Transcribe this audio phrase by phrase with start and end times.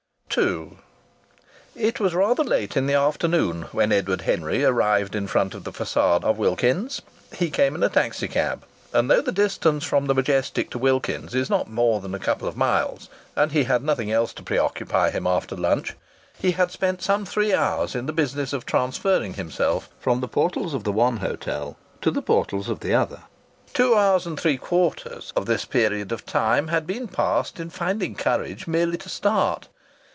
[0.37, 0.77] II
[1.75, 5.73] It was rather late in the afternoon when Edward Henry arrived in front of the
[5.73, 7.01] façade of Wilkins's.
[7.35, 11.35] He came in a taxi cab, and though the distance from the Majestic to Wilkins's
[11.35, 14.41] is not more than a couple of miles, and he had had nothing else to
[14.43, 15.97] preoccupy him after lunch,
[16.39, 20.73] he had spent some three hours in the business of transferring himself from the portals
[20.73, 23.23] of the one hotel to the portals of the other.
[23.73, 28.15] Two hours and three quarters of this period of time had been passed in finding
[28.15, 29.67] courage merely to start.